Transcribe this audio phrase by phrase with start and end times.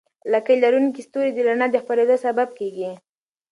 [0.33, 2.91] لکۍ لرونکي ستوري د رڼا د خپرېدو سبب کېږي.